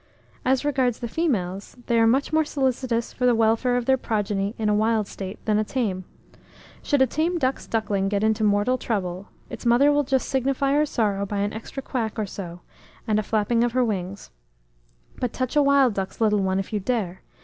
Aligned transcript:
As 0.43 0.65
regards 0.65 0.97
the 0.97 1.07
females, 1.07 1.77
they 1.85 1.99
are 1.99 2.07
much 2.07 2.33
more 2.33 2.43
solicitous 2.43 3.13
for 3.13 3.27
the 3.27 3.35
welfare 3.35 3.77
of 3.77 3.85
their 3.85 3.97
progeny 3.97 4.55
in 4.57 4.67
a 4.67 4.73
wild 4.73 5.05
state 5.05 5.37
than 5.45 5.59
a 5.59 5.63
tame. 5.63 6.05
Should 6.81 7.03
a 7.03 7.05
tame 7.05 7.37
duck's 7.37 7.67
duckling 7.67 8.09
get 8.09 8.23
into 8.23 8.43
mortal 8.43 8.79
trouble, 8.79 9.27
its 9.51 9.63
mother 9.63 9.91
will 9.91 10.03
just 10.03 10.27
signify 10.27 10.71
her 10.71 10.87
sorrow 10.87 11.23
by 11.27 11.37
an 11.41 11.53
extra 11.53 11.83
"quack," 11.83 12.17
or 12.17 12.25
so, 12.25 12.61
and 13.07 13.19
a 13.19 13.21
flapping 13.21 13.63
of 13.63 13.73
her 13.73 13.85
wings; 13.85 14.31
but 15.19 15.33
touch 15.33 15.55
a 15.55 15.61
wild 15.61 15.93
duck's 15.93 16.19
little 16.19 16.39
one 16.41 16.57
if 16.57 16.73
you 16.73 16.79
dare! 16.79 17.21